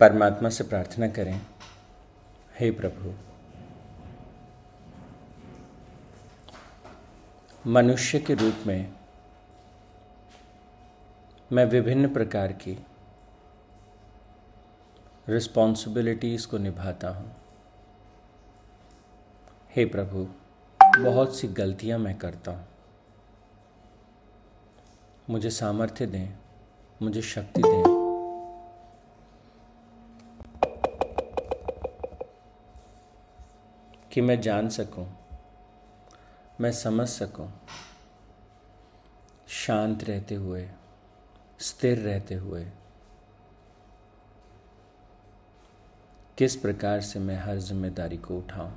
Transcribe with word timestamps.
परमात्मा 0.00 0.48
से 0.48 0.64
प्रार्थना 0.64 1.08
करें। 1.08 1.40
हे 2.60 2.70
प्रभु, 2.70 3.12
मनुष्य 7.66 8.18
के 8.18 8.34
रूप 8.34 8.66
में 8.66 8.92
मैं 11.52 11.64
विभिन्न 11.64 12.12
प्रकार 12.12 12.52
की 12.52 12.78
रिस्पॉन्सिबिलिटीज़ 15.28 16.46
को 16.48 16.58
निभाता 16.58 17.08
हूँ। 17.08 17.36
हे 19.76 19.84
प्रभु, 19.84 20.26
बहुत 20.98 21.36
सी 21.36 21.48
गलतियाँ 21.48 21.98
मैं 21.98 22.18
करता 22.18 22.50
हूँ। 22.50 22.66
मुझे 25.30 25.50
सामर्थ्य 25.50 26.06
दें, 26.06 26.28
मुझे 27.02 27.22
शक्ति 27.22 27.62
दें। 27.62 27.99
कि 34.12 34.20
मैं 34.20 34.40
जान 34.40 34.68
सकूँ, 34.68 35.06
मैं 36.60 36.72
समझ 36.72 37.08
सकूँ, 37.08 37.52
शांत 39.48 40.04
रहते 40.04 40.34
हुए 40.34 40.68
स्थिर 41.60 41.98
रहते 41.98 42.34
हुए 42.34 42.66
किस 46.38 46.56
प्रकार 46.56 47.00
से 47.00 47.18
मैं 47.18 47.36
हर 47.36 47.58
ज़िम्मेदारी 47.58 48.16
को 48.16 48.38
उठाऊं? 48.38 48.72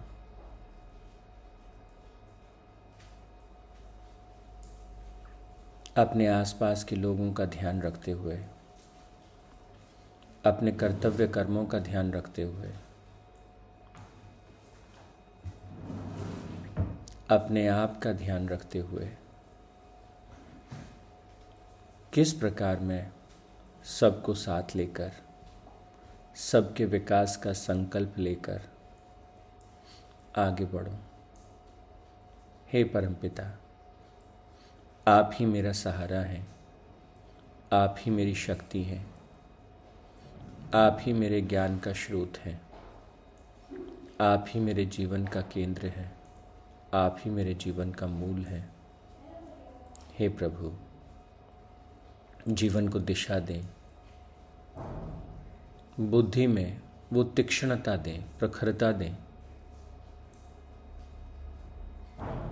अपने 5.97 6.27
आसपास 6.27 6.83
के 6.83 6.95
लोगों 6.95 7.33
का 7.33 7.45
ध्यान 7.45 7.81
रखते 7.81 8.11
हुए 8.11 8.39
अपने 10.45 10.71
कर्तव्य 10.71 11.27
कर्मों 11.27 11.65
का 11.65 11.79
ध्यान 11.79 12.11
रखते 12.11 12.41
हुए 12.41 12.69
अपने 17.29 17.67
आप 17.67 17.99
का 17.99 18.13
ध्यान 18.13 18.49
रखते 18.49 18.79
हुए। 18.79 19.09
किस 22.13 22.33
प्रकार 22.33 22.79
में 22.79 23.11
सबको 23.83 24.33
साथ 24.33 24.63
लेकर, 24.75 25.11
सबके 26.35 26.85
विकास 26.85 27.37
का 27.37 27.53
संकल्प 27.53 28.17
लेकर 28.17 28.61
आगे 30.37 30.65
बढ़ो? 30.65 30.93
हे 32.73 32.83
परमपिता 32.83 33.59
आप 35.07 35.31
ही 35.33 35.45
मेरा 35.45 35.71
सहारा 35.71 36.19
हैं, 36.19 36.47
आप 37.73 37.95
ही 37.99 38.11
मेरी 38.11 38.35
शक्ति 38.35 38.83
हैं, 38.83 39.13
आप 40.73 40.97
ही 41.01 41.13
मेरे 41.13 41.41
ज्ञान 41.41 41.79
का 41.79 41.93
स्रोत 41.93 42.37
हैं, 42.37 42.61
आप 44.21 44.45
ही 44.49 44.59
मेरे 44.59 44.85
जीवन 44.85 45.27
का 45.27 45.41
केंद्र 45.41 45.87
है। 45.87 46.22
आप 46.93 47.17
ही 47.19 47.31
मेरे 47.31 47.53
जीवन 47.53 47.91
का 47.91 48.07
मूल 48.07 48.45
है। 48.45 48.69
हे 50.19 50.29
प्रभु, 50.29 50.73
जीवन 52.53 52.89
को 52.89 52.99
दिशा 52.99 53.39
दें। 53.39 53.63
बुद्धि 56.09 56.47
में 56.47 56.81
वो 57.13 57.23
तीक्ष्णता 57.23 57.95
दें, 57.95 58.37
प्रखरता 58.39 58.91
दें। 58.91 59.15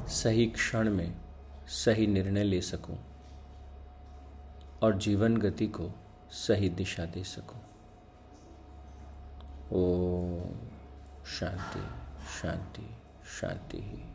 सही 0.08 0.46
क्षण 0.46 0.90
में 0.90 1.22
सही 1.68 2.08
निर्णय 2.08 2.44
ले 2.44 2.62
सकूँ 2.62 2.98
और 4.84 4.98
जीवन 4.98 5.38
गति 5.38 5.68
को 5.68 5.92
सही 6.32 6.70
दिशा 6.70 7.06
दे 7.06 7.24
सकूँ। 7.24 7.62
ओ 9.72 10.42
शांति 11.26 11.84
शांति 12.42 12.90
शांति। 13.42 13.78
ही 13.78 14.11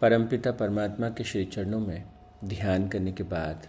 परमपिता 0.00 0.52
परमात्मा 0.52 1.08
के 1.08 1.24
श्री 1.24 1.44
चरणों 1.44 1.80
में 1.80 2.04
ध्यान 2.44 2.88
करने 2.88 3.12
के 3.12 3.22
बाद, 3.22 3.68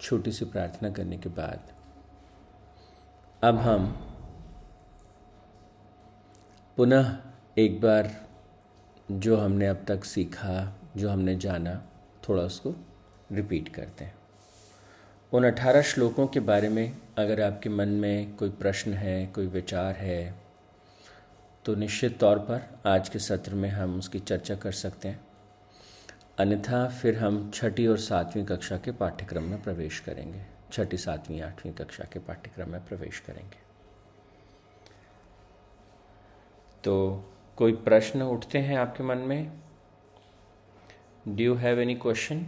छोटी 0.00 0.32
सी 0.32 0.44
प्रार्थना 0.44 0.90
करने 0.90 1.18
के 1.18 1.28
बाद, 1.28 1.60
अब 3.44 3.56
हम 3.56 3.86
पुनः 6.76 7.16
एक 7.58 7.80
बार 7.80 8.26
जो 9.10 9.36
हमने 9.36 9.66
अब 9.66 9.84
तक 9.88 10.04
सीखा, 10.04 10.80
जो 10.96 11.10
हमने 11.10 11.36
जाना, 11.36 11.82
थोड़ा 12.28 12.42
उसको 12.42 12.74
रिपीट 13.32 13.68
करते 13.68 14.04
हैं। 14.04 14.21
उन 15.32 15.44
अठारह 15.44 15.82
श्लोकों 15.82 16.26
के 16.26 16.40
बारे 16.40 16.68
में 16.68 16.96
अगर 17.18 17.40
आपके 17.42 17.68
मन 17.68 17.88
में 17.88 18.34
कोई 18.36 18.50
प्रश्न 18.50 18.92
है, 18.92 19.26
कोई 19.26 19.46
विचार 19.46 19.94
है 19.94 20.34
तो 21.64 21.74
निश्चित 21.74 22.18
तौर 22.20 22.38
पर 22.38 22.68
आज 22.86 23.08
के 23.08 23.18
सत्र 23.18 23.54
में 23.54 23.68
हम 23.70 23.98
उसकी 23.98 24.18
चर्चा 24.18 24.54
कर 24.54 24.72
सकते 24.72 25.08
हैं। 25.08 25.20
अन्यथा 26.38 26.86
फिर 26.90 27.18
हम 27.18 27.50
छठी 27.54 27.86
और 27.86 27.98
सातवीं 27.98 28.44
कक्षा 28.44 28.76
के 28.76 28.92
पाठ्यक्रम 28.92 29.42
में 29.42 29.62
प्रवेश 29.62 30.00
करेंगे। 30.00 30.44
छठी, 30.72 30.96
सातवीं, 30.96 31.40
आठवीं 31.40 31.72
कक्षा 31.72 32.04
के 32.12 32.18
पाठ्यक्रम 32.18 32.70
में 32.70 32.84
प्रवेश 32.86 33.20
करेंगे। 33.20 33.58
तो 36.84 36.94
कोई 37.56 37.72
प्रश्न 37.72 38.22
उठते 38.22 38.58
हैं 38.58 38.78
आपके 38.78 39.04
मन 39.04 39.18
में? 39.18 39.52
Do 41.28 41.44
you 41.44 41.54
have 41.54 41.80
any 41.80 41.94
question 41.94 42.46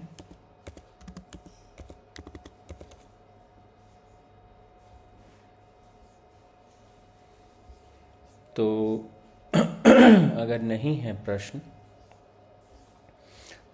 अगर 10.44 10.62
नहीं 10.62 10.96
है 10.96 11.12
प्रश्न 11.24 11.60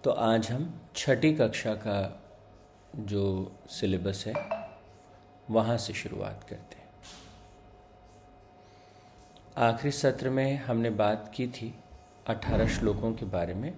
तो 0.03 0.11
आज 0.11 0.51
हम 0.51 0.81
छठी 0.95 1.33
कक्षा 1.33 1.73
का 1.75 1.97
जो 2.95 3.23
सिलेबस 3.69 4.23
है, 4.27 4.33
वहाँ 5.51 5.77
से 5.77 5.93
शुरुआत 5.93 6.45
करते 6.49 6.75
हैं। 6.75 6.89
आखिरी 9.57 9.91
सत्र 9.91 10.29
में 10.29 10.55
हमने 10.57 10.89
बात 10.89 11.31
की 11.35 11.47
थी 11.47 11.73
अठारह 12.27 12.67
श्लोकों 12.67 13.13
के 13.13 13.25
बारे 13.25 13.53
में, 13.53 13.73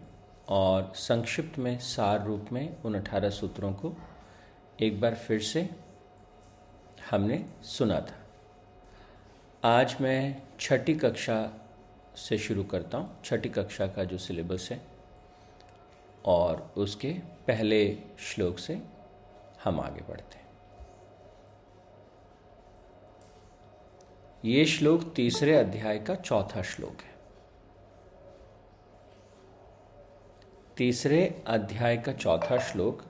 और 0.50 0.94
संक्षिप्त 0.96 1.60
में 1.60 1.78
सार 1.80 2.24
रूप 2.25 2.52
में 2.52 2.81
उन 2.84 2.96
अठारह 2.96 3.30
सूत्रों 3.30 3.74
को 3.74 3.94
एक 4.81 5.02
बार 5.02 5.16
फिर 5.16 5.42
से 5.42 5.70
हमने 7.12 7.46
सुना 7.64 8.00
था। 8.02 8.18
आज 9.64 9.96
मैं 10.02 10.42
छठी 10.60 10.96
कक्षा 10.96 11.40
से 12.18 12.38
शुरू 12.38 12.63
करता 12.63 12.97
हूँ। 12.97 13.22
छठी 13.24 13.50
कक्षा 13.50 13.88
का 13.88 14.03
जो 14.03 14.18
सिलेबस 14.18 14.68
है 14.72 14.81
और 16.25 16.74
उसके 16.78 17.12
पहले 17.47 17.97
श्लोक 18.19 18.59
से 18.59 18.81
हम 19.63 19.79
आगे 19.79 20.01
बढ़ते 20.01 20.38
हैं। 20.38 20.41
ये 24.46 24.66
श्लोक 24.66 25.13
तीसरे 25.16 25.56
अध्याय 25.56 26.00
का 26.00 26.16
चौथा 26.16 26.62
श्लोक 26.62 27.01
है। 27.01 27.12
तीसरे 30.78 31.44
अध्याय 31.47 31.97
का 31.97 32.12
चौथा 32.13 32.57
श्लोक, 32.59 33.01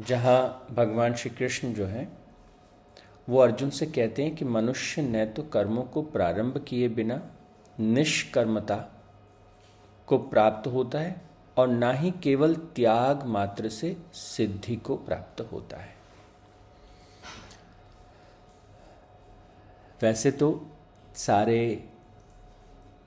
जहाँ 0.00 0.66
भगवान 0.70 1.14
श्री 1.14 1.30
कृष्ण 1.30 1.72
जो 1.74 1.86
है 1.86 2.08
वो 3.28 3.38
अर्जुन 3.38 3.70
से 3.70 3.86
कहते 3.86 4.24
हैं 4.24 4.36
कि 4.36 4.44
मनुष्य 4.44 5.02
न 5.02 5.26
तो 5.26 5.42
कर्मों 5.42 5.82
को 5.82 6.02
प्रारंभ 6.02 6.64
किए 6.68 6.88
बिना 6.88 7.22
निष्कर्मता 7.80 8.76
को 10.06 10.18
प्राप्त 10.18 10.66
होता 10.66 10.98
है 10.98 11.22
और 11.56 11.68
ना 11.68 11.92
ही 11.92 12.10
केवल 12.10 12.54
त्याग 12.54 13.22
मात्र 13.26 13.68
से 13.68 13.96
सिद्धि 14.12 14.76
को 14.76 14.96
प्राप्त 14.96 15.40
होता 15.52 15.76
है। 15.76 15.94
वैसे 20.02 20.30
तो 20.30 20.66
सारे 21.14 21.88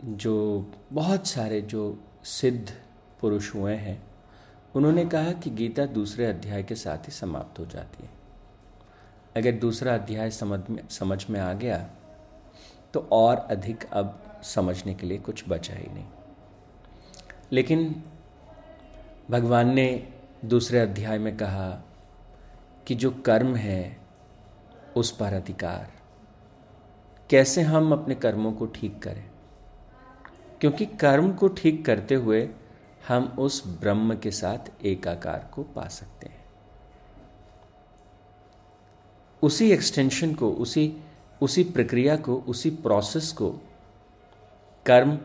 जो, 0.03 0.71
बहुत 0.93 1.27
सारे 1.27 1.61
जो 1.61 2.03
सिद्ध 2.23 2.73
पुरुष 3.21 3.55
हुए 3.55 3.75
हैं, 3.75 4.03
उन्होंने 4.75 5.05
कहा 5.05 5.31
कि 5.31 5.49
गीता 5.49 5.85
दूसरे 5.85 6.25
अध्याय 6.25 6.63
के 6.63 6.75
साथ 6.75 6.97
ही 6.97 7.11
समाप्त 7.11 7.59
हो 7.59 7.65
जाती 7.65 8.03
है। 8.03 8.22
अगर 9.37 9.51
दूसरा 9.51 9.93
अध्याय 9.93 10.31
समझ 10.31 10.69
में 10.69 10.87
समझ 10.89 11.29
में 11.29 11.39
आ 11.39 11.53
गया 11.53 11.89
तो 12.93 13.09
और 13.11 13.37
अधिक 13.37 13.83
अब 13.93 14.39
समझने 14.43 14.93
के 14.93 15.07
लिए 15.07 15.17
कुछ 15.17 15.43
बचा 15.47 15.73
ही 15.73 15.87
नहीं। 15.93 16.05
लेकिन 17.51 18.03
भगवान 19.31 19.73
ने 19.73 20.13
दूसरे 20.45 20.79
अध्याय 20.79 21.17
में 21.17 21.37
कहा 21.37 21.83
कि 22.87 22.95
जो 22.95 23.11
कर्म 23.11 23.55
है, 23.55 23.97
उस 24.95 25.11
पर 25.11 25.33
अधिकार। 25.33 25.91
कैसे 27.29 27.61
हम 27.61 27.91
अपने 27.93 28.15
कर्मों 28.15 28.53
को 28.53 28.65
ठीक 28.65 29.01
करें? 29.03 29.31
क्योंकि 30.61 30.85
कर्म 30.85 31.33
को 31.33 31.47
ठीक 31.47 31.85
करते 31.85 32.15
हुए 32.15 32.49
हम 33.07 33.35
उस 33.39 33.67
ब्रह्म 33.67 34.15
के 34.15 34.31
साथ 34.31 34.85
एकाकार 34.85 35.49
को 35.53 35.63
पा 35.63 35.87
सकते 35.87 36.27
हैं। 36.27 36.42
उसी 39.43 39.71
एक्सटेंशन 39.71 40.33
को, 40.33 40.51
उसी 40.51 40.97
उसी 41.41 41.63
प्रक्रिया 41.63 42.15
को, 42.15 42.35
उसी 42.35 42.69
प्रोसेस 42.69 43.31
को, 43.31 43.49
कर्म 44.85 45.19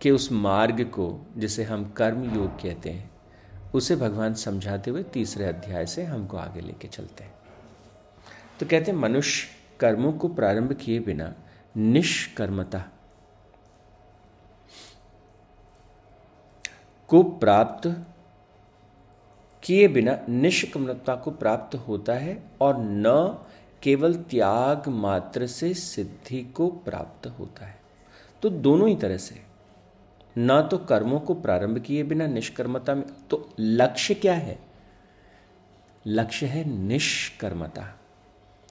के 0.00 0.10
उस 0.10 0.32
मार्ग 0.32 0.84
को, 0.84 1.26
जिसे 1.36 1.64
हम 1.64 1.90
कर्म 1.90 2.34
योग 2.34 2.62
कहते 2.62 2.90
हैं, 2.90 3.10
उसे 3.74 3.96
भगवान 3.96 4.34
समझाते 4.34 4.90
हुए 4.90 5.02
तीसरे 5.02 5.44
अध्याय 5.44 5.86
से 5.86 6.04
हमको 6.04 6.36
आगे 6.36 6.60
लेके 6.60 6.88
चलते 6.88 7.24
हैं। 7.24 7.34
तो 8.60 8.66
कहते 8.66 8.90
हैं, 8.90 8.98
मनुष्य 8.98 9.48
कर्मों 9.80 10.12
को 10.12 10.28
प्रारंभ 10.28 10.72
किए 10.72 11.00
बिना 11.00 11.34
निष्कर्मता 11.76 12.84
को 17.08 17.22
प्राप्त 17.22 18.06
किए 19.62 19.88
बिना 19.88 20.18
निष्कर्मता 20.28 21.14
को 21.16 21.30
प्राप्त 21.30 21.76
होता 21.76 22.12
है 22.12 22.42
और 22.60 22.74
न 22.78 23.38
केवल 23.84 24.14
त्याग 24.14 24.88
मात्र 24.88 25.46
से 25.46 25.74
सिद्धि 25.74 26.42
को 26.42 26.68
प्राप्त 26.68 27.26
होता 27.26 27.66
है। 27.66 27.80
तो 28.42 28.50
दोनों 28.50 28.88
ही 28.88 28.96
तरह 28.96 29.16
से। 29.16 29.42
ना 30.36 30.62
तो 30.62 30.78
कर्मों 30.78 31.20
को 31.20 31.34
प्रारंभ 31.34 31.78
किए 31.78 32.02
बिना 32.02 32.26
निष्कर्मता 32.26 32.94
में 32.94 33.06
तो 33.30 33.54
लक्ष्य 33.60 34.14
क्या 34.14 34.34
है? 34.34 34.58
लक्ष्य 36.06 36.46
है 36.46 36.64
निष्कर्मता। 36.64 38.00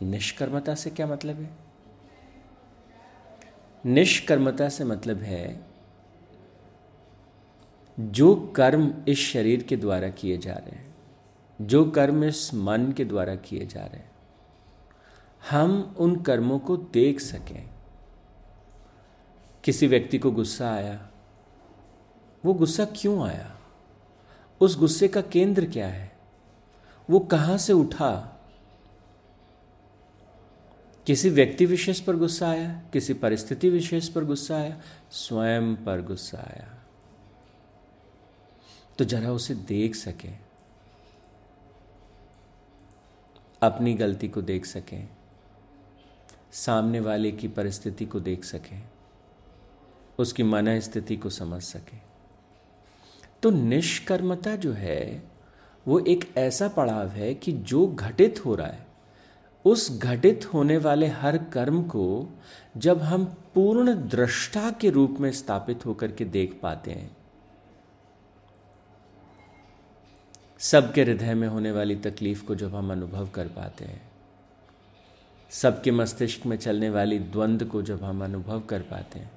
निष्कर्मता 0.01 0.75
से 0.75 0.89
क्या 0.89 1.07
मतलब 1.07 1.41
है? 1.41 1.49
निष्कर्मता 3.85 4.69
से 4.69 4.83
मतलब 4.83 5.17
है, 5.17 5.61
जो 7.99 8.35
कर्म 8.35 8.93
इस 9.07 9.19
शरीर 9.19 9.63
के 9.63 9.77
द्वारा 9.77 10.09
किए 10.09 10.37
जा 10.37 10.53
रहे 10.53 10.75
हैं, 10.75 10.95
जो 11.61 11.91
कर्म 11.91 12.23
इस 12.23 12.53
मन 12.53 12.91
के 12.91 13.05
द्वारा 13.05 13.35
किए 13.35 13.65
जा 13.65 13.81
रहे 13.81 13.97
हैं 13.97 14.12
हम 15.49 15.95
उन 15.99 16.21
कर्मों 16.21 16.59
को 16.59 16.77
देख 16.77 17.19
सकें। 17.19 17.69
किसी 19.63 19.87
व्यक्ति 19.87 20.19
को 20.19 20.31
गुस्सा 20.31 20.73
आया, 20.73 21.09
वो 22.45 22.53
गुस्सा 22.53 22.85
क्यों 22.85 23.27
आया? 23.27 23.59
उस 24.61 24.77
गुस्से 24.77 25.07
का 25.07 25.21
केंद्र 25.21 25.65
क्या 25.65 25.87
है? 25.87 26.17
वो 27.09 27.19
कहाँ 27.19 27.57
से 27.57 27.73
उठा? 27.73 28.29
किसी 31.07 31.29
व्यक्ति 31.29 31.65
विशेष 31.65 31.99
पर 31.99 32.15
गुस्सा 32.15 32.49
आया, 32.49 32.81
किसी 32.93 33.13
परिस्थिति 33.13 33.69
विशेष 33.69 34.09
पर 34.09 34.25
गुस्सा 34.25 34.55
आया, 34.55 34.81
स्वयं 35.11 35.75
पर 35.75 36.01
गुस्सा 36.01 36.37
आया। 36.37 36.77
तो 38.97 39.05
जरा 39.05 39.31
उसे 39.31 39.55
देख 39.55 39.95
सकें। 39.95 40.39
अपनी 43.61 43.93
गलती 43.93 44.27
को 44.27 44.41
देख 44.41 44.65
सकें। 44.65 45.09
सामने 46.53 46.99
वाले 46.99 47.31
की 47.31 47.47
परिस्थिति 47.47 48.05
को 48.05 48.19
देख 48.19 48.43
सकें, 48.43 48.83
उसकी 50.19 50.43
मन 50.43 50.79
स्थिति 50.79 51.17
को 51.17 51.29
समझ 51.29 51.61
सकें। 51.63 52.01
तो 53.43 53.49
निष्कर्मता 53.49 54.55
जो 54.55 54.73
है, 54.73 55.23
वो 55.87 55.99
एक 55.99 56.37
ऐसा 56.37 56.67
पड़ाव 56.67 57.07
है 57.07 57.33
कि 57.33 57.51
जो 57.51 57.87
घटित 57.87 58.45
हो 58.45 58.55
रहा 58.55 58.67
है, 58.67 58.85
उस 59.65 59.99
घटित 59.99 60.53
होने 60.53 60.77
वाले 60.77 61.07
हर 61.07 61.37
कर्म 61.37 61.83
को 61.83 62.29
जब 62.77 63.01
हम 63.01 63.25
पूर्ण 63.25 64.09
दृष्टा 64.09 64.71
के 64.71 64.89
रूप 64.89 65.17
में 65.19 65.31
स्थापित 65.31 65.85
होकर 65.85 66.11
के 66.11 66.25
देख 66.25 66.59
पाते 66.63 66.91
हैं, 66.91 67.17
सबके 70.59 71.03
हृदय 71.03 71.33
में 71.33 71.47
होने 71.47 71.71
वाली 71.71 71.95
तकलीफ़ 71.95 72.45
को 72.45 72.55
जब 72.55 72.75
हम 72.75 72.91
अनुभव 72.91 73.29
कर 73.29 73.47
पाते 73.47 73.85
हैं 73.85 74.12
सबके 75.53 75.91
मस्तिष्क 75.91 76.45
में 76.45 76.57
चलने 76.57 76.89
वाली 76.89 77.19
द्वंद्व 77.19 77.65
को 77.65 77.81
जब 77.81 78.03
हम 78.03 78.23
अनुभव 78.23 78.59
कर 78.59 78.81
पाते 78.81 79.19
हैं, 79.19 79.31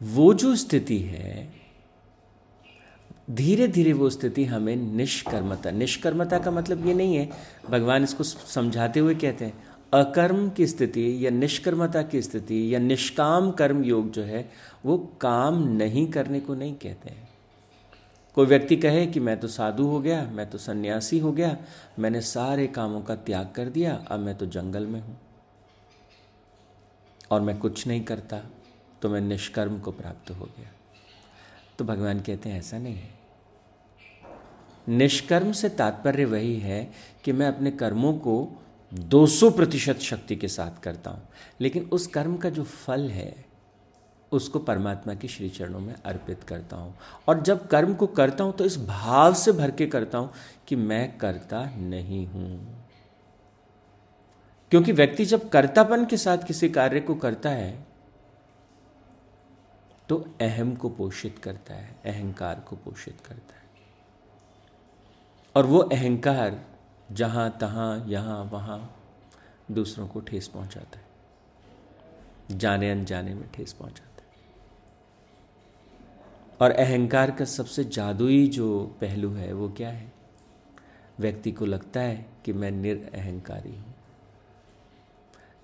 वो 0.00 0.32
जो 0.34 0.54
स्थिति 0.56 0.98
है 0.98 1.48
धीरे 3.30 3.66
धीरे 3.68 3.92
वो 3.92 4.08
स्थिति 4.10 4.44
हमें 4.44 4.76
निष्कर्मता 4.76 5.70
निष्कर्मता 5.70 6.38
का 6.38 6.50
मतलब 6.50 6.86
ये 6.86 6.94
नहीं 6.94 7.16
है, 7.16 7.28
भगवान 7.70 8.04
इसको 8.04 8.24
समझाते 8.24 9.00
हुए 9.00 9.14
कहते 9.14 9.44
हैं, 9.44 9.64
अकर्म 9.94 10.48
की 10.50 10.66
स्थिति 10.66 11.26
या 11.26 11.30
निष्कर्मता 11.30 12.02
की 12.02 12.22
स्थिति 12.22 12.74
या 12.74 12.78
निष्काम 12.78 13.50
कर्म 13.50 13.82
योग 13.84 14.10
जो 14.10 14.22
है, 14.22 14.48
वो 14.84 14.98
काम 15.20 15.62
नहीं 15.68 16.06
करने 16.12 16.40
को 16.40 16.54
नहीं 16.54 16.74
कहते 16.74 17.10
हैं। 17.10 17.27
कोई 18.38 18.46
व्यक्ति 18.46 18.76
कहे 18.76 19.06
कि 19.06 19.20
मैं 19.20 19.40
तो 19.40 19.48
साधु 19.48 19.86
हो 19.86 20.00
गया, 20.00 20.22
मैं 20.22 20.50
तो 20.50 20.58
सन्यासी 20.58 21.18
हो 21.18 21.32
गया, 21.32 21.56
मैंने 21.98 22.20
सारे 22.20 22.66
कामों 22.66 23.00
का 23.00 23.14
त्याग 23.14 23.52
कर 23.56 23.64
दिया, 23.64 24.04
अब 24.10 24.20
मैं 24.20 24.34
तो 24.34 24.46
जंगल 24.46 24.86
में 24.86 25.00
हूँ। 25.00 25.20
और 27.30 27.40
मैं 27.40 27.58
कुछ 27.58 27.86
नहीं 27.86 28.04
करता 28.04 28.40
तो 29.02 29.08
मैं 29.08 29.20
निष्कर्म 29.20 29.78
को 29.78 29.92
प्राप्त 29.92 30.30
हो 30.30 30.44
गया। 30.44 30.70
तो 31.78 31.84
भगवान 31.84 32.20
कहते 32.20 32.48
हैं, 32.48 32.58
ऐसा 32.58 32.78
नहीं 32.78 32.94
है। 32.94 33.10
निष्कर्म 34.88 35.52
से 35.52 35.68
तात्पर्य 35.68 36.24
वही 36.24 36.56
है 36.56 36.92
कि 37.24 37.32
मैं 37.32 37.48
अपने 37.48 37.70
कर्मों 37.70 38.12
को 38.12 38.62
200 38.94 39.50
प्रतिशत 39.50 39.98
शक्ति 39.98 40.36
के 40.36 40.48
साथ 40.48 40.82
करता 40.82 41.10
हूँ। 41.10 41.28
लेकिन 41.60 41.90
उस 41.92 42.06
कर्म 42.06 42.36
का 42.36 42.50
जो 42.50 42.64
फल 42.64 43.10
है 43.10 43.47
उसको 44.32 44.58
परमात्मा 44.58 45.14
के 45.14 45.28
श्री 45.28 45.48
चरणों 45.48 45.80
में 45.80 45.94
अर्पित 45.94 46.44
करता 46.44 46.76
हूँ। 46.76 46.94
और 47.28 47.42
जब 47.42 47.66
कर्म 47.68 47.94
को 47.94 48.06
करता 48.06 48.44
हूँ 48.44 48.52
तो 48.52 48.64
इस 48.64 48.78
भाव 48.86 49.34
से 49.34 49.52
भर 49.52 49.70
के 49.70 49.86
करता 49.86 50.18
हूँ 50.18 50.30
कि 50.68 50.76
मैं 50.76 51.18
करता 51.18 51.64
नहीं 51.76 52.26
हूँ। 52.26 52.84
क्योंकि 54.70 54.92
व्यक्ति 54.92 55.24
जब 55.24 55.48
कर्तापन 55.48 56.04
के 56.04 56.16
साथ 56.16 56.38
किसी 56.38 56.68
कार्य 56.68 57.00
को 57.00 57.14
करता 57.14 57.50
है 57.50 57.86
तो 60.08 60.16
अहम 60.40 60.74
को 60.74 60.88
पोषित 60.88 61.38
करता 61.38 61.74
है, 61.74 61.96
अहंकार 62.06 62.60
को 62.60 62.76
पोषित 62.76 63.20
करता 63.20 63.54
है। 63.54 63.66
और 65.56 65.66
वो 65.66 65.78
अहंकार 65.78 66.60
जहाँ, 67.12 67.50
तहां, 67.60 68.08
यहाँ, 68.08 68.42
वहाँ 68.44 68.96
दूसरों 69.70 70.08
को 70.08 70.20
ठेस 70.20 70.48
पहुंचाता 70.48 70.98
है। 70.98 72.58
जाने 72.58 72.90
अनजाने 72.90 73.34
में 73.34 73.48
ठेस 73.52 73.72
पहुंचाता 73.72 74.02
है। 74.02 74.07
और 76.60 76.70
अहंकार 76.70 77.30
का 77.30 77.44
सबसे 77.44 77.84
जादुई 77.84 78.48
जो 78.48 78.96
पहलू 79.00 79.30
है 79.30 79.52
वो 79.52 79.68
क्या 79.68 79.88
है? 79.88 80.12
व्यक्ति 81.20 81.52
को 81.52 81.66
लगता 81.66 82.00
है 82.00 82.26
कि 82.44 82.52
मैं 82.52 82.70
निरअहंकारी 82.70 83.76
हूँ। 83.76 83.94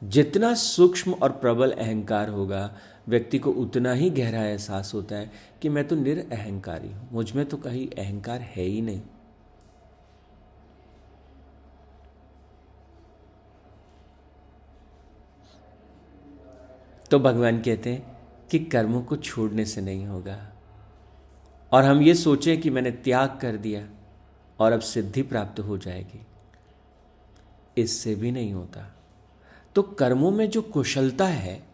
जितना 0.05 0.55
सूक्ष्म 0.55 1.13
और 1.13 1.33
प्रबल 1.33 1.71
अहंकार 1.71 2.29
होगा, 2.29 2.77
व्यक्ति 3.09 3.39
को 3.39 3.51
उतना 3.51 3.93
ही 3.93 4.11
गहरा 4.11 4.45
एहसास 4.45 4.95
होता 4.95 5.17
है 5.17 5.33
कि 5.63 5.69
मैं 5.69 5.89
तो 5.89 5.97
निरअहंकारी 5.97 6.93
हूँ। 6.93 7.09
मुझमें 7.13 7.47
तो 7.47 7.57
कहीं 7.57 7.89
अहंकार 7.89 8.41
है 8.41 8.63
ही 8.63 8.81
नहीं। 8.81 9.03
तो 17.11 17.19
भगवान 17.19 17.63
कहते 17.63 17.93
हैं 17.93 18.17
कि 18.51 18.59
कर्मों 18.59 19.03
को 19.03 19.17
छोड़ने 19.17 19.65
से 19.65 19.81
नहीं 19.81 20.07
होगा। 20.07 20.54
और 21.75 21.85
हम 21.85 22.03
ये 22.03 22.15
सोचें 22.15 22.61
कि 22.61 22.71
मैंने 22.71 22.91
त्याग 22.91 23.39
कर 23.43 23.57
दिया 23.57 23.89
और 24.59 24.73
अब 24.73 24.81
सिद्धि 24.81 25.23
प्राप्त 25.23 25.61
हो 25.61 25.79
जाएगी। 25.79 26.27
इससे 27.79 28.15
भी 28.15 28.31
नहीं 28.31 28.53
होता। 28.53 28.97
तो 29.75 29.83
कर्मों 29.83 30.31
में 30.31 30.51
जो 30.51 30.63
कुशलता 30.63 31.27
है, 31.27 31.67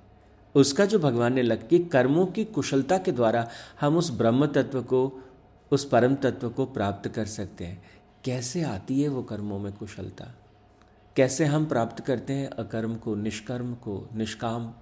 उसका 0.55 0.85
जो 0.85 0.99
भगवान 0.99 1.33
ने 1.33 1.43
लग, 1.43 1.69
कि 1.69 1.79
कर्मों 1.79 2.27
की 2.27 2.45
कुशलता 2.45 2.99
के 2.99 3.13
द्वारा 3.13 3.49
हम 3.81 3.97
उस 3.97 4.11
ब्रह्म 4.11 4.47
तत्व 4.47 4.83
को, 4.83 5.21
उस 5.71 5.85
परम 5.85 6.15
तत्व 6.15 6.51
को 6.51 6.67
प्राप्त 6.67 7.09
कर 7.09 7.27
सकते 7.27 7.67
हैं। 7.67 7.83
कैसे 8.25 8.63
आती 8.63 9.03
है 9.03 9.09
वो 9.09 9.23
कर्मों 9.23 9.59
में 9.59 9.73
कुशलता? 9.73 10.35
कैसे 11.17 11.45
हम 11.45 11.67
प्राप्त 11.67 12.05
करते 12.05 12.33
हैं 12.33 12.51
अकर्म 12.51 12.97
को, 12.97 13.15
निष्कर्म 13.15 13.75
को, 13.75 14.09
निष्काम 14.15 14.73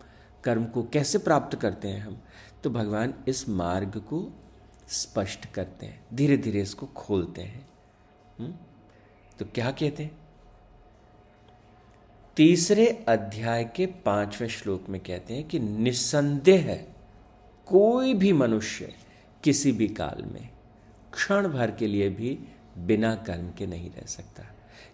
कर्म 0.45 0.65
को, 0.65 0.83
कैसे 0.83 1.19
प्राप्त 1.19 1.59
करते 1.59 1.89
हैं 1.89 2.07
हम? 2.07 2.19
तो 2.65 2.71
भगवान 2.71 3.15
इस 3.29 3.49
मार्ग 3.49 3.89
को 3.89 4.45
स्पष्ट 4.89 5.47
करते 5.47 5.87
हैं 5.87 6.07
धीरे 6.15 6.37
धीरे 6.37 6.61
इसको 6.61 6.87
खोलते 6.87 7.43
हैं 7.43 7.69
हुँ? 8.41 8.47
हम्म? 8.47 8.59
तो 9.39 9.45
क्या 9.55 9.71
कहते 9.71 10.03
हैं 10.03 10.19
तीसरे 12.37 13.05
अध्याय 13.09 13.65
के 13.65 13.87
पाँचवें 13.87 14.49
श्लोक 14.49 14.89
में 14.89 15.01
कहते 15.01 15.35
हैं 15.35 15.49
कि 15.49 15.59
निसंदेह 15.59 16.87
कोई 17.67 18.15
भी 18.15 18.33
मनुष्य 18.33 18.95
किसी 19.45 19.73
भी 19.73 19.89
काल 19.89 20.25
में 20.25 20.49
क्षण 21.13 21.49
भर 21.49 21.71
के 21.71 21.87
लिए 21.87 22.09
भी 22.09 22.39
बिना 22.79 23.15
कर्म 23.15 23.51
के 23.51 23.67
नहीं 23.67 23.91
रह 23.91 24.07
सकता 24.07 24.43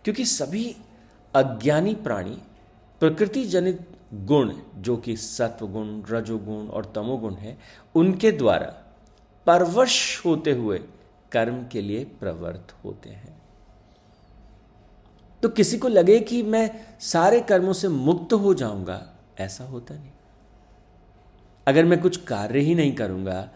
क्योंकि 0.04 0.24
सभी 0.24 0.76
अज्ञानी 1.34 1.94
प्राणी 1.94 2.38
प्रकृति 3.00 3.44
जनित 3.44 3.88
गुण, 4.14 4.54
जो 4.76 4.96
कि 4.96 5.16
सत्वगुण, 5.16 6.02
रजोगुण 6.10 6.68
और 6.68 6.92
तमोगुण 6.94 7.34
है, 7.34 7.58
उनके 7.94 8.32
द्वारा 8.32 8.83
परवश 9.46 10.24
होते 10.26 10.52
हुए 10.52 10.78
कर्म 11.32 11.64
के 11.72 11.80
लिए 11.80 12.04
प्रवृत्त 12.20 12.74
होते 12.84 13.10
हैं। 13.10 13.32
तो 15.42 15.48
किसी 15.48 15.78
को 15.78 15.88
लगे 15.88 16.18
कि 16.20 16.42
मैं 16.42 16.70
सारे 17.02 17.40
कर्मों 17.40 17.72
से 17.72 17.88
मुक्त 17.88 18.32
हो 18.32 18.54
जाऊँगा, 18.54 19.00
ऐसा 19.38 19.64
होता 19.64 19.94
नहीं। 19.94 20.10
अगर 21.66 21.84
मैं 21.84 22.00
कुछ 22.00 22.16
कार्य 22.24 22.60
ही 22.60 22.74
नहीं 22.74 22.94
करूँगा, 22.94 23.48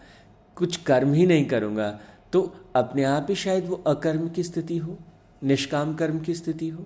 कुछ 0.57 0.77
कर्म 0.77 1.13
ही 1.13 1.25
नहीं 1.25 1.45
करूँगा 1.45 1.89
तो 2.33 2.41
अपने 2.75 3.03
आप 3.03 3.27
ही 3.29 3.35
शायद 3.35 3.67
वो 3.67 3.75
अकर्म 3.87 4.27
की 4.29 4.43
स्थिति 4.43 4.77
हो, 4.77 4.97
निष्काम 5.41 5.93
कर्म 5.95 6.19
की 6.19 6.33
स्थिति 6.35 6.69
हो। 6.69 6.85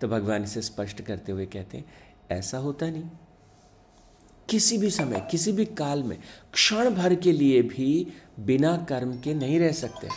तो 0.00 0.08
भगवान 0.08 0.42
इसे 0.44 0.62
स्पष्ट 0.62 1.00
करते 1.02 1.32
हुए 1.32 1.46
कहते 1.46 1.78
हैं, 1.78 1.84
ऐसा 2.30 2.58
होता 2.58 2.86
नहीं। 2.86 3.10
किसी 4.48 4.78
भी 4.78 4.90
समय, 4.90 5.28
किसी 5.30 5.52
भी 5.52 5.64
काल 5.64 6.02
में, 6.02 6.18
क्षण 6.52 6.90
भर 6.90 7.14
के 7.14 7.32
लिए 7.32 7.62
भी 7.62 8.12
बिना 8.40 8.76
कर्म 8.76 9.20
के 9.20 9.34
नहीं 9.34 9.58
रह 9.58 9.72
सकते। 9.72 10.08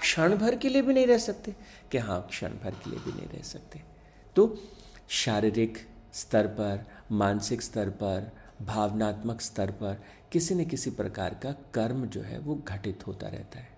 क्षण 0.00 0.36
भर 0.36 0.56
के 0.56 0.68
लिए 0.68 0.82
भी 0.82 0.94
नहीं 0.94 1.06
रह 1.06 1.18
सकते 1.18 1.54
कि 1.92 1.98
हाँ 1.98 2.26
क्षण 2.30 2.48
भर 2.48 2.70
के 2.70 2.90
लिए 2.90 2.98
भी 2.98 3.12
नहीं 3.12 3.28
रह 3.28 3.42
सकते। 3.42 3.82
तो 4.36 4.58
शारीरिक 5.08 5.78
स्तर 6.12 6.46
पर, 6.46 6.86
मानसिक 7.12 7.62
स्तर 7.62 7.90
पर, 7.90 8.32
भावनात्मक 8.62 9.40
स्तर 9.40 9.70
पर 9.70 10.04
किसी 10.32 10.54
न 10.54 10.64
किसी 10.64 10.90
प्रकार 10.90 11.34
का 11.34 11.52
कर्म 11.52 12.06
जो 12.06 12.22
है 12.22 12.38
वो 12.38 12.62
घटित 12.68 13.06
होता 13.06 13.28
रहता 13.28 13.58
है। 13.58 13.68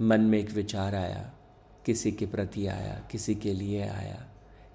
मन 0.00 0.20
में 0.20 0.38
एक 0.38 0.50
विचार 0.50 0.94
आया, 0.94 1.32
किसी 1.86 2.12
के 2.12 2.26
प्रति 2.26 2.66
आया, 2.66 3.06
किसी 3.10 3.34
के 3.34 3.54
लिए 3.54 3.82
आया, 3.82 4.28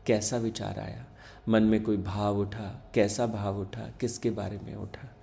कैसा 0.06 0.38
विचार 0.38 0.80
आया? 0.80 1.06
मन 1.50 1.64
में 1.64 1.84
कोई 1.84 1.98
भाव 1.98 2.40
उठा, 2.40 2.92
कैसा 2.94 3.28
भाव 3.28 3.60
उठा, 3.60 3.92
किसके 4.00 4.30
बारे 4.30 4.60
में 4.64 4.76
उठा। 4.76 5.16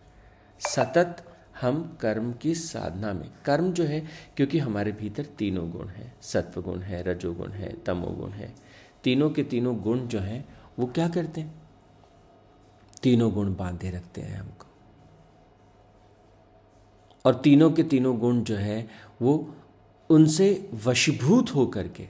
सतत 0.61 1.25
हम 1.61 1.99
कर्म 2.01 2.33
की 2.33 2.55
साधना 2.55 3.13
में, 3.13 3.31
कर्म 3.45 3.73
जो 3.73 3.85
है, 3.85 4.01
क्योंकि 4.37 4.59
हमारे 4.59 4.93
भीतर 4.93 5.25
तीनों 5.25 5.71
गुण 5.71 5.89
हैं 5.89 6.15
सत्व 6.23 6.63
गुण 6.63 6.81
है, 6.81 7.03
रजोगुण 7.03 7.51
है, 7.51 7.73
तमोगुण 7.73 8.31
है। 8.31 8.55
तीनों 9.05 9.31
के 9.31 9.43
तीनों 9.45 9.79
गुण 9.79 10.01
जो 10.01 10.19
हैं, 10.19 10.49
वो 10.79 10.87
क्या 10.87 11.09
करते 11.09 11.41
हैं? 11.41 11.63
तीनों 13.03 13.33
गुण 13.33 13.55
बांधे 13.55 13.91
रखते 13.91 14.21
हैं 14.21 14.41
हमको। 14.41 14.67
और 17.25 17.35
तीनों 17.35 17.71
के 17.71 17.83
तीनों 17.83 18.19
गुण 18.19 18.43
जो 18.43 18.57
है, 18.57 18.89
वो 19.23 19.55
उनसे 20.11 20.71
वशीभूत 20.75 21.51
होकर 21.55 21.89
के, 21.89 22.09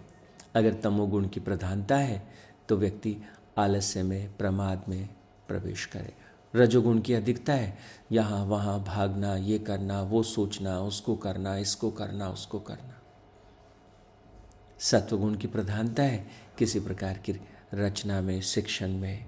अगर 0.55 0.75
तमोगुण 0.75 1.29
की 1.29 1.41
प्रधानता 1.41 1.97
है 1.97 2.29
तो 2.69 2.77
व्यक्ति 2.77 3.17
आलस्य 3.59 4.03
में, 4.03 4.37
प्रमाद 4.37 4.85
में 4.89 5.09
प्रवेश 5.49 5.87
करेगा। 5.87 6.27
रजोगुण 6.57 7.01
की 7.01 7.15
अधिकता 7.15 7.53
है। 7.53 7.79
यहाँ, 8.13 8.45
वहाँ 8.45 8.85
भागना, 8.85 9.37
ये 9.37 9.59
करना, 9.59 10.03
वो 10.03 10.23
सोचना, 10.23 10.81
उसको 10.81 11.17
करना, 11.17 11.57
इसको 11.57 11.91
करना, 11.91 12.29
उसको 12.29 12.61
करना। 12.61 13.03
सत्वगुण 14.79 15.35
की 15.35 15.47
प्रधानता 15.47 16.03
है। 16.03 16.29
किसी 16.59 16.81
प्रकार 16.81 17.19
की 17.19 17.41
रचना 17.75 18.21
में, 18.21 18.41
शिक्षण 18.41 18.89
में 18.89 19.27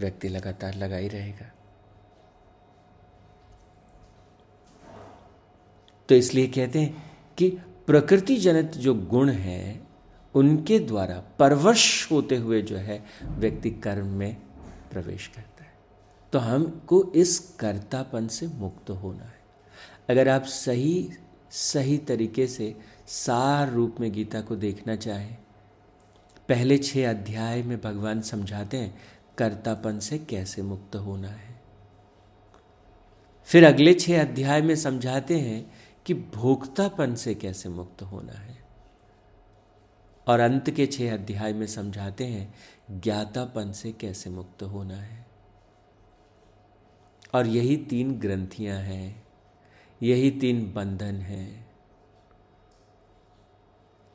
व्यक्ति 0.00 0.28
लगातार 0.28 0.74
लगा 0.74 0.96
ही 0.96 1.08
रहेगा। 1.08 1.52
तो 6.08 6.14
इसलिए 6.14 6.46
कहते 6.46 6.80
हैं 6.80 7.12
कि 7.38 7.50
प्रकृति 7.86 8.36
जनित 8.36 8.72
जो 8.72 8.94
गुण 8.94 9.30
हैं 9.30 9.83
उनके 10.34 10.78
द्वारा 10.78 11.22
परवश 11.38 12.10
होते 12.10 12.36
हुए 12.36 12.62
जो 12.62 12.76
है, 12.76 13.04
व्यक्ति 13.24 13.70
कर्म 13.70 14.06
में 14.06 14.36
प्रवेश 14.90 15.26
करता 15.26 15.64
है। 15.64 15.74
तो 16.32 16.38
हमको 16.38 17.12
इस 17.12 17.56
कर्तापन 17.60 18.26
से 18.26 18.46
मुक्त 18.46 18.90
होना 18.90 19.24
है। 19.24 19.40
अगर 20.10 20.28
आप 20.28 20.42
सही 20.42 21.10
सही 21.50 21.98
तरीके 21.98 22.46
से 22.46 22.76
सार 23.06 23.70
रूप 23.70 23.96
में 24.00 24.12
गीता 24.12 24.40
को 24.40 24.56
देखना 24.56 24.96
चाहें, 24.96 25.36
पहले 26.48 26.78
छह 26.78 27.10
अध्याय 27.10 27.62
में 27.62 27.80
भगवान 27.80 28.20
समझाते 28.20 28.76
हैं, 28.76 29.00
कर्तापन 29.38 29.98
से 29.98 30.18
कैसे 30.18 30.62
मुक्त 30.62 30.96
होना 30.96 31.28
है। 31.28 31.62
फिर 33.44 33.66
अगले 33.66 33.94
छह 33.94 34.20
अध्याय 34.20 34.62
में 34.62 34.76
समझाते 34.76 35.38
हैं 35.38 35.72
कि 36.06 36.14
भोक्तापन 36.14 37.14
से 37.14 37.34
कैसे 37.34 37.68
मुक्त 37.68 38.02
होना 38.02 38.32
है। 38.32 38.63
और 40.26 40.40
अंत 40.40 40.70
के 40.70 40.86
छह 40.86 41.14
अध्याय 41.14 41.52
में 41.52 41.66
समझाते 41.66 42.26
हैं, 42.26 42.54
ज्ञातापन 43.00 43.72
से 43.72 43.92
कैसे 43.92 44.30
मुक्त 44.30 44.62
होना 44.62 44.96
है। 44.96 45.26
और 47.34 47.46
यही 47.46 47.76
तीन 47.76 48.18
ग्रंथियाँ 48.18 48.78
हैं, 48.78 49.26
यही 50.02 50.30
तीन 50.30 50.72
बंधन 50.72 51.14
हैं। 51.14 51.66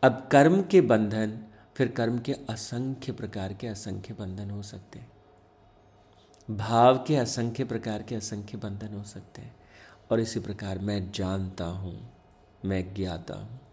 अब 0.04 0.30
कर्म 0.32 0.64
के 0.64 0.82
बंधन, 0.82 1.44
फिर 1.76 1.88
कर्म 1.88 2.20
के 2.20 2.34
असंख्य 2.34 3.12
प्रकार 3.12 3.54
के 3.54 3.68
असंख्य 3.68 4.14
बंधन 4.14 4.50
हो 4.50 4.62
सकते 4.62 5.00
हैं। 5.00 5.12
भाव 6.58 7.06
के 7.08 7.16
असंख्य 7.16 7.64
प्रकार 7.64 8.04
के 8.04 8.16
असंख्य 8.16 8.58
बंधन 8.58 8.94
हो 8.94 9.04
सकते 9.04 9.42
हैं। 9.42 9.56
और 10.12 10.20
इसी 10.20 10.40
प्रकार 10.40 10.80
मैं 10.80 11.12
जानता 11.12 11.66
हूँ, 11.66 12.14
मैं 12.66 12.94
ज्ञाता 12.94 13.34
हूँ। 13.34 13.69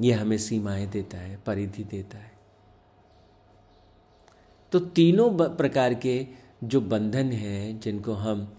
यह 0.00 0.20
हमें 0.20 0.38
सीमाएँ 0.38 0.86
देता 0.86 1.18
है, 1.18 1.36
परिधि 1.36 1.84
देता 1.84 2.18
है। 2.18 2.32
तो 4.72 4.78
तीनों 4.78 5.30
प्रकार 5.56 5.94
के 5.94 6.26
जो 6.64 6.80
बंधन 6.80 7.32
हैं, 7.32 7.80
जिनको 7.80 8.12
हम 8.12 8.56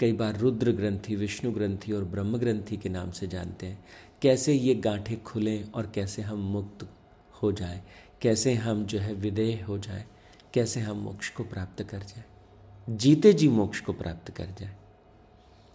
कई 0.00 0.12
बार 0.12 0.36
रुद्र 0.36 0.72
ग्रंथि, 0.72 1.16
विष्णु 1.16 1.52
ग्रंथि 1.52 1.92
और 1.92 2.04
ब्रह्म 2.04 2.38
ग्रंथि 2.38 2.76
के 2.76 2.88
नाम 2.88 3.10
से 3.10 3.26
जानते 3.26 3.66
हैं, 3.66 3.84
कैसे 4.22 4.52
ये 4.52 4.74
गांठें 4.74 5.22
खुलें 5.22 5.70
और 5.72 5.90
कैसे 5.94 6.22
हम 6.22 6.38
मुक्त 6.38 6.86
हो 7.42 7.52
जाए, 7.52 7.82
कैसे 8.22 8.54
हम 8.54 8.84
जो 8.84 8.98
है 8.98 9.14
विदेह 9.14 9.64
हो 9.66 9.78
जाए, 9.78 10.04
कैसे 10.54 10.80
हम 10.80 10.96
मोक्ष 10.96 11.30
को 11.30 11.44
प्राप्त 11.44 11.82
कर 11.82 11.98
जाए, 11.98 12.24
जीते 12.88 13.32
जी 13.32 13.48
मोक्ष 13.48 13.80
को 13.80 13.92
प्राप्त 13.92 14.30
कर 14.30 14.46
जाए, 14.60 14.74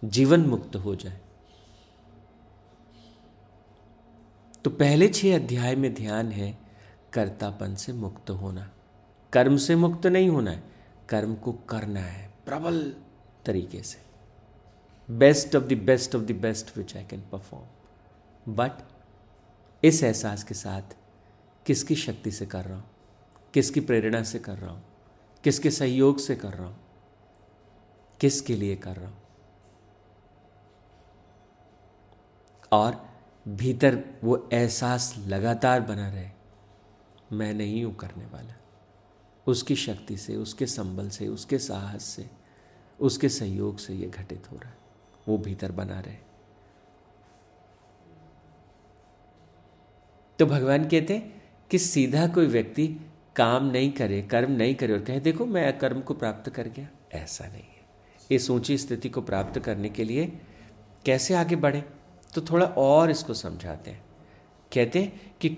जीवन 0.02 0.40
मुक्त 0.40 0.76
हो 0.76 0.94
जाए। 0.94 1.20
तो 4.68 4.74
पहले 4.74 5.08
छह 5.08 5.36
अध्याय 5.36 5.76
में 5.76 5.94
ध्यान 5.94 6.32
है, 6.32 6.58
कर्तापन 7.12 7.74
से 7.74 7.92
मुक्त 7.92 8.30
होना। 8.30 8.70
कर्म 9.32 9.56
से 9.56 9.76
मुक्त 9.76 10.06
नहीं 10.06 10.28
होना 10.28 10.50
है, 10.50 10.62
कर्म 11.08 11.34
को 11.34 11.52
करना 11.52 12.00
है, 12.00 12.32
प्रबल 12.44 12.96
तरीके 13.46 13.82
से। 13.82 13.98
Best 15.10 15.56
of 15.56 15.64
the 15.64 15.72
best 15.72 16.14
of 16.14 16.22
the 16.22 16.32
best 16.32 16.76
which 16.76 16.96
I 16.96 17.04
can 17.04 17.20
perform 17.20 18.54
but 18.54 18.72
इस 19.84 20.02
एहसास 20.02 20.44
के 20.44 20.54
साथ 20.54 20.96
किसकी 21.66 21.96
शक्ति 21.96 22.30
से 22.30 22.46
कर 22.46 22.64
रहा 22.64 22.76
हूँ? 22.76 22.90
किसकी 23.54 23.80
प्रेरणा 23.80 24.22
से 24.22 24.38
कर 24.38 24.58
रहा 24.58 24.70
हूँ? 24.70 24.84
किसके 25.44 25.70
सहयोग 25.70 26.18
से 26.18 26.36
कर 26.36 26.54
रहा 26.54 26.66
हूँ? 26.66 26.80
किसके 28.20 28.56
लिए 28.56 28.76
कर 28.76 28.96
रहा 28.96 29.08
हूँ? 29.08 29.18
और 32.72 33.07
भीतर 33.48 34.04
वो 34.24 34.48
एहसास 34.52 35.14
लगातार 35.26 35.80
बना 35.80 36.08
रहे, 36.08 36.28
मैं 37.32 37.54
नहीं 37.54 37.84
हूँ 37.84 37.96
करने 37.96 38.26
वाला। 38.26 38.54
उसकी 39.46 39.76
शक्ति 39.76 40.16
से, 40.16 40.36
उसके 40.36 40.66
संबल 40.66 41.08
से, 41.08 41.28
उसके 41.28 41.58
साहस 41.58 42.04
से, 42.04 42.30
उसके 43.00 43.28
सहयोग 43.28 43.78
से 43.78 43.94
ये 43.94 44.06
घटित 44.06 44.52
हो 44.52 44.56
रहा 44.56 44.70
है। 44.70 44.78
वो 45.28 45.38
भीतर 45.38 45.72
बना 45.72 46.00
रहे। 46.00 46.16
तो 50.38 50.46
भगवान 50.46 50.84
कहते 50.84 51.14
हैं 51.14 51.42
कि 51.70 51.78
सीधा 51.78 52.26
कोई 52.26 52.46
व्यक्ति 52.46 53.00
काम 53.36 53.66
नहीं 53.66 53.92
करे, 53.92 54.22
कर्म 54.22 54.52
नहीं 54.52 54.74
करे 54.74 54.92
और 54.92 55.00
कहे, 55.00 55.20
देखो, 55.20 55.46
मैं 55.46 55.78
कर्म 55.78 56.00
को 56.00 56.14
प्राप्त 56.14 56.50
कर 56.50 56.68
गया। 56.68 56.88
ऐसा 57.12 57.46
नहीं 57.46 57.62
है। 57.62 57.78
इस 58.30 58.50
ऊँची 58.50 58.78
स्थिति 58.78 59.08
को 59.08 59.20
प्राप्त 59.20 59.58
करने 59.58 59.88
के 59.88 60.04
लिए 60.04 60.40
कैसे 61.04 61.34
आगे 61.34 61.56
बढ़े? 61.56 61.97
तो 62.34 62.40
थोड़ा 62.40 62.66
और 62.66 63.10
इसको 63.10 63.34
समझाते 63.34 63.90
हैं। 63.90 64.04
कहते 64.72 65.02
हैं 65.02 65.36
कि 65.40 65.48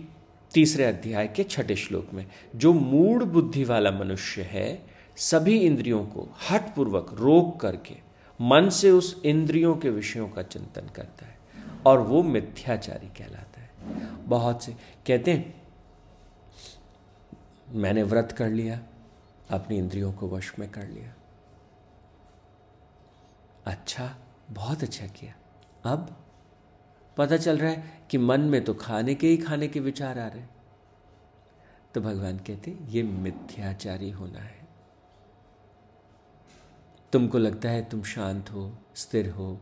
तीसरे 0.54 0.84
अध्याय 0.84 1.28
के 1.28 1.44
छठे 1.44 1.76
श्लोक 1.76 2.12
में, 2.12 2.26
जो 2.56 2.72
मूड 2.72 3.24
बुद्धि 3.24 3.64
वाला 3.64 3.90
मनुष्य 3.90 4.42
है, 4.42 4.86
सभी 5.16 5.58
इंद्रियों 5.58 6.04
को 6.06 6.28
हठपूर्वक 6.50 7.12
रोक 7.12 7.60
करके 7.60 7.96
मन 8.40 8.68
से 8.68 8.90
उस 8.90 9.20
इंद्रियों 9.24 9.76
के 9.76 9.90
विषयों 9.90 10.28
का 10.28 10.42
चिंतन 10.42 10.88
करता 10.88 11.26
है 11.26 11.38
और 11.86 12.00
वो 12.00 12.22
मिथ्याचारी 12.22 13.08
कहलाता 13.08 13.60
है। 13.60 13.70
बहुत 14.26 14.64
से 14.64 14.72
कहते 15.06 15.32
हैं, 15.32 15.62
मैंने 17.72 18.02
व्रत 18.02 18.32
कर 18.32 18.48
लिया, 18.48 18.80
अपनी 19.50 19.78
इंद्रियों 19.78 20.12
को 20.12 20.28
वश 20.28 20.52
में 20.58 20.70
कर 20.70 20.88
लिया। 20.88 21.14
अच्छा 23.66 24.14
बहुत 24.50 24.82
अच्छा 24.82 25.06
किया। 25.06 25.34
अब 25.84 26.16
पता 27.20 27.36
चल 27.36 27.58
रहा 27.58 27.70
है 27.70 28.06
कि 28.10 28.18
मन 28.18 28.40
में 28.40 28.64
तो 28.64 28.74
खाने 28.74 29.14
के 29.14 29.28
ही 29.28 29.36
खाने 29.36 29.68
के 29.68 29.80
विचार 29.80 30.18
आ 30.18 30.26
रहे 30.26 30.42
तो 31.94 32.00
भगवान 32.00 32.38
कहते, 32.38 32.78
ये 32.88 33.02
मिथ्याचारी 33.02 34.10
होना 34.10 34.38
है। 34.38 34.68
तुमको 37.12 37.38
लगता 37.38 37.68
है 37.68 37.88
तुम 37.88 38.02
शांत 38.02 38.50
हो, 38.50 38.78
स्थिर 38.94 39.30
हो, 39.30 39.60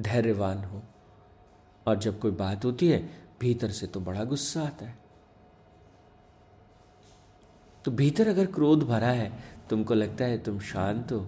धैर्यवान 0.00 0.64
हो। 0.64 0.82
और 1.86 1.98
जब 1.98 2.18
कोई 2.20 2.30
बात 2.30 2.64
होती 2.64 2.88
है, 2.88 2.98
भीतर 3.40 3.70
से 3.70 3.86
तो 3.86 4.00
बड़ा 4.00 4.24
गुस्सा 4.24 4.62
आता 4.62 4.86
है। 4.86 4.98
तो 7.84 7.90
भीतर 7.90 8.28
अगर 8.28 8.46
क्रोध 8.46 8.82
भरा 8.82 9.10
है, 9.10 9.32
तुमको 9.70 9.94
लगता 9.94 10.24
है 10.24 10.38
तुम 10.38 10.58
शांत 10.60 11.12
हो, 11.12 11.26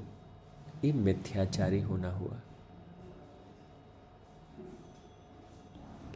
ये 0.84 0.92
मिथ्याचारी 0.92 1.80
होना 1.80 2.10
हुआ। 2.10 2.40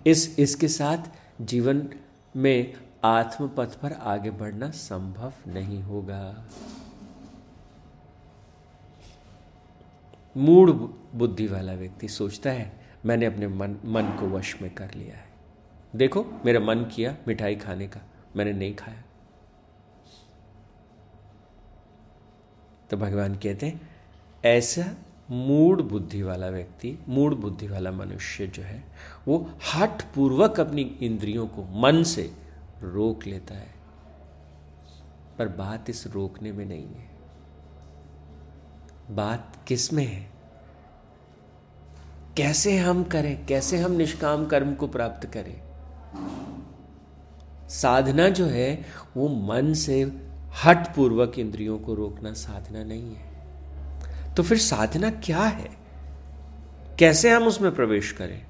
इस, 0.07 0.39
इसके 0.39 0.69
साथ 0.69 0.99
जीवन 1.41 1.89
में 2.37 2.75
आत्मपथ 3.05 3.81
पर 3.81 3.93
आगे 3.93 4.31
बढ़ना 4.31 4.71
संभव 4.71 5.33
नहीं 5.47 5.83
होगा। 5.83 6.47
मूड 10.37 10.71
बुद्धि 11.15 11.47
वाला 11.47 11.73
व्यक्ति 11.73 12.09
सोचता 12.09 12.51
है, 12.51 12.81
मैंने 13.07 13.27
अपने 13.27 13.49
मन 13.49 13.77
मन 13.85 14.17
को 14.21 14.27
वश 14.27 14.63
में 14.63 14.75
कर 14.75 14.95
लिया 14.95 15.17
है। 15.17 15.29
देखो, 15.97 16.27
मेरा 16.45 16.61
मन 16.61 16.85
किया 16.85 17.17
मिठाई 17.29 17.57
खाने 17.57 17.89
का, 17.89 18.01
मैंने 18.37 18.53
नहीं 18.53 18.75
खाया। 18.75 19.03
तो 22.91 22.97
भगवान 22.97 23.35
कहते 23.35 23.67
हैं, 23.67 23.91
ऐसा 24.45 24.97
मूड 25.31 25.83
बुद्धि 25.83 26.23
वाला 26.23 26.49
व्यक्ति 26.49 26.99
मूड 27.09 27.35
बुद्धि 27.35 27.69
वाला 27.69 27.91
मनुष्य 27.91 28.47
जो 28.47 28.63
है, 28.63 28.85
वो 29.29 29.51
हठ 29.75 30.03
पूर्वक 30.15 30.61
अपनी 30.61 30.83
इंद्रियों 30.83 31.47
को 31.47 31.63
मन 31.65 32.03
से 32.03 32.33
रोक 32.83 33.27
लेता 33.27 33.55
है। 33.55 33.75
पर 35.39 35.49
बात 35.49 35.91
इस 35.91 36.07
रोकने 36.07 36.53
में 36.53 36.65
नहीं 36.65 36.87
है। 36.87 37.11
बात 39.11 39.57
किसमें 39.67 40.07
है? 40.07 40.31
कैसे 42.37 42.79
हम 42.79 43.05
करें? 43.05 43.47
कैसे 43.47 43.79
हम 43.79 43.93
निष्काम 43.93 44.47
कर्म 44.47 44.75
को 44.75 44.89
प्राप्त 44.89 45.27
करें? 45.27 45.69
साधना 47.69 48.29
जो 48.29 48.47
है, 48.47 48.85
वो 49.17 49.29
मन 49.29 49.73
से 49.73 50.03
हट 50.65 50.95
पूर्वक 50.97 51.39
इंद्रियों 51.39 51.79
को 51.79 51.95
रोकना 51.95 52.33
साधना 52.33 52.85
नहीं 52.85 53.15
है। 53.15 53.28
तो 54.39 54.43
फिर 54.43 54.59
साधना 54.59 55.11
क्या 55.11 55.43
है? 55.43 55.71
कैसे 56.99 57.31
हम 57.31 57.43
उसमें 57.43 57.75
प्रवेश 57.75 58.13
करें? 58.13 58.47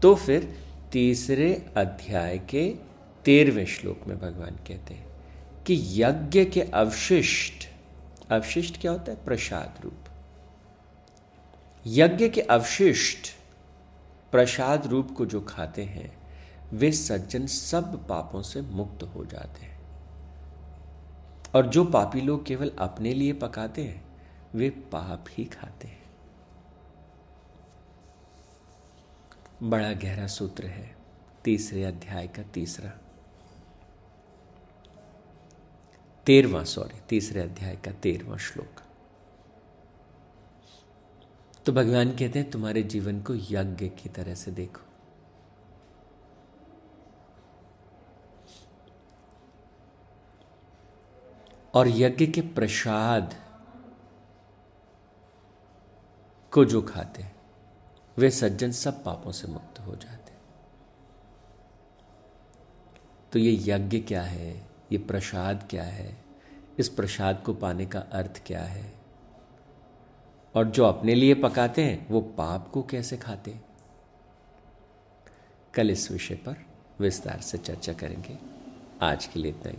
तो 0.00 0.14
फिर 0.14 0.58
तीसरे 0.92 1.66
अध्याय 1.76 2.38
के 2.38 2.74
तेरहवें 3.24 3.66
श्लोक 3.66 4.00
में 4.06 4.18
भगवान 4.18 4.50
कहते 4.50 4.94
हैं 4.94 5.06
कि 5.66 6.02
यज्ञ 6.02 6.44
के 6.44 6.62
अवशिष्ट 6.62 7.68
अवशिष्ट 8.32 8.80
क्या 8.80 8.92
होता 8.92 9.12
है? 9.12 9.24
प्रसाद 9.24 9.74
रूप। 9.84 9.98
यज्ञ 11.86 12.28
के 12.28 12.40
अवशिष्ट, 12.40 13.28
प्रसाद 14.32 14.86
रूप 14.86 15.14
को 15.16 15.26
जो 15.26 15.40
खाते 15.40 15.84
हैं, 15.84 16.18
वे 16.72 16.92
सज्जन 16.92 17.46
सब 17.46 18.08
पापों 18.08 18.42
से 18.42 18.60
मुक्त 18.60 19.02
हो 19.02 19.24
जाते 19.24 19.66
हैं। 19.66 19.75
और 21.56 21.66
जो 21.66 21.84
पापी 21.84 22.20
लोग 22.20 22.46
केवल 22.46 22.72
अपने 22.78 23.14
लिए 23.14 23.32
पकाते 23.32 23.84
हैं, 23.84 24.04
वे 24.54 24.70
पाप 24.70 25.24
ही 25.30 25.44
खाते 25.44 25.88
हैं। 25.88 26.10
बड़ा 29.62 29.92
गहरा 29.92 30.26
सूत्र 30.26 30.66
है, 30.66 30.96
तीसरे 31.44 31.84
अध्याय 31.84 32.28
का 32.28 32.42
तीसरा। 32.42 32.90
तेरवा 36.26 36.64
सॉरी 36.64 37.00
तीसरे 37.08 37.40
अध्याय 37.40 37.76
का 37.76 37.92
तेरवा 37.92 38.36
श्लोक। 38.36 38.82
तो 41.66 41.72
भगवान 41.72 42.10
कहते 42.10 42.38
हैं, 42.38 42.50
तुम्हारे 42.50 42.82
जीवन 42.82 43.22
को 43.22 43.34
यज्ञ 43.34 43.88
की 43.88 44.08
तरह 44.08 44.34
से 44.34 44.50
देखो। 44.50 44.95
और 51.76 51.88
यज्ञ 51.88 52.26
के 52.26 52.40
प्रसाद 52.40 53.34
को 56.52 56.64
जो 56.64 56.82
खाते 56.82 57.22
हैं, 57.22 57.36
वे 58.18 58.30
सज्जन 58.30 58.70
सब 58.70 59.04
पापों 59.04 59.32
से 59.32 59.48
मुक्त 59.48 59.78
हो 59.78 59.96
जाते 59.96 60.32
हैं। 60.32 60.40
तो 63.32 63.38
ये 63.38 63.72
यज्ञ 63.72 64.00
क्या 64.00 64.22
है? 64.22 64.66
ये 64.92 64.98
प्रसाद 64.98 65.66
क्या 65.70 65.82
है? 65.82 66.24
इस 66.78 66.88
प्रसाद 66.88 67.42
को 67.46 67.54
पाने 67.54 67.86
का 67.86 68.00
अर्थ 68.00 68.42
क्या 68.46 68.62
है? 68.62 68.94
और 70.54 70.64
जो 70.64 70.84
अपने 70.84 71.14
लिए 71.14 71.34
पकाते 71.34 71.84
हैं, 71.84 72.08
वो 72.08 72.20
पाप 72.20 72.70
को 72.70 72.82
कैसे 72.82 73.16
खाते 73.16 73.50
हैं? 73.50 73.64
कल 75.74 75.90
इस 75.90 76.10
विषय 76.10 76.34
पर 76.34 76.66
विस्तार 77.00 77.40
से 77.40 77.58
चर्चा 77.58 77.92
करेंगे। 77.92 78.38
आज 79.02 79.26
के 79.26 79.40
लिए 79.40 79.50
इतना 79.50 79.72
ही। 79.72 79.78